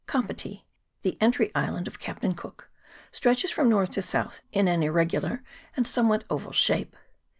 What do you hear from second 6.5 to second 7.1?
shape.